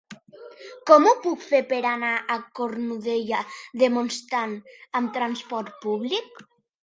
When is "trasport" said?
5.19-5.77